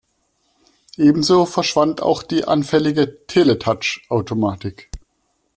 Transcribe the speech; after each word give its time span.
Ebenso 0.97 1.45
verschwand 1.45 2.01
auch 2.01 2.23
die 2.23 2.45
anfällige 2.45 3.27
"Teletouch"-Automatik. 3.27 4.87